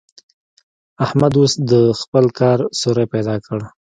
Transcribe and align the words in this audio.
احمد 1.05 1.33
اوس 1.39 1.53
د 1.71 1.73
خپل 1.99 2.25
کار 2.39 2.57
سوری 2.79 3.05
پيدا 3.13 3.35
کړ. 3.45 3.59